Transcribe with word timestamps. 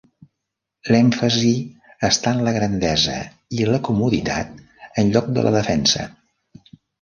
L'èmfasi 0.93 1.51
està 2.09 2.33
en 2.37 2.41
la 2.47 2.53
grandesa 2.55 3.17
i 3.59 3.69
la 3.71 3.81
comoditat 3.89 4.57
en 5.03 5.13
lloc 5.13 5.31
de 5.37 5.45
la 5.49 5.53
defensa. 5.59 6.09